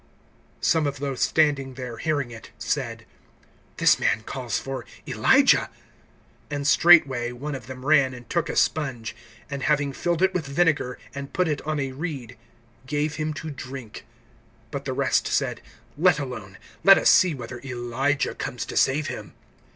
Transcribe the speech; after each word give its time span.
(47)Some 0.63 0.87
of 0.87 0.97
those 0.97 1.21
standing 1.21 1.75
there, 1.75 1.97
hearing 1.97 2.31
it, 2.31 2.49
said: 2.57 3.05
This 3.77 3.99
man 3.99 4.23
calls 4.23 4.57
for 4.57 4.83
Elijah[27:47]. 5.07 5.69
(48)And 6.49 6.65
straightway 6.65 7.31
one 7.31 7.53
of 7.53 7.67
them 7.67 7.85
ran 7.85 8.15
and 8.15 8.27
took 8.27 8.49
a 8.49 8.55
sponge, 8.55 9.15
and 9.47 9.61
having 9.61 9.93
filled 9.93 10.23
it 10.23 10.33
with 10.33 10.47
vinegar 10.47 10.97
and 11.13 11.33
put 11.33 11.47
it 11.47 11.61
on 11.67 11.79
a 11.79 11.91
reed, 11.91 12.35
gave 12.87 13.17
him 13.17 13.31
to 13.35 13.51
drink. 13.51 14.07
(49)But 14.71 14.85
the 14.85 14.93
rest 14.93 15.27
said: 15.27 15.61
Let 15.95 16.17
alone; 16.17 16.57
let 16.83 16.97
us 16.97 17.11
see 17.11 17.35
whether 17.35 17.59
Elijah 17.63 18.33
comes 18.33 18.65
to 18.65 18.75
save 18.77 19.05
him. 19.05 19.35